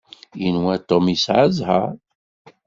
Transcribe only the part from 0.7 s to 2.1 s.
Tom yesɛa zzheṛ.